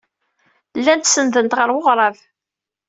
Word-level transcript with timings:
Llant 0.79 1.05
senndent 1.09 1.57
ɣer 1.57 1.69
weɣrab. 1.75 2.15